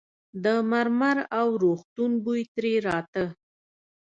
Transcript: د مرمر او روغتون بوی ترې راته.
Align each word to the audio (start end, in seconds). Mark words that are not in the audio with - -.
د 0.43 0.45
مرمر 0.71 1.17
او 1.39 1.47
روغتون 1.63 2.11
بوی 2.23 2.41
ترې 2.55 2.73
راته. 2.87 3.25